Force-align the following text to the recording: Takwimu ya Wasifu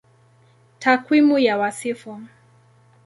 Takwimu 0.79 1.39
ya 1.39 1.57
Wasifu 1.57 2.21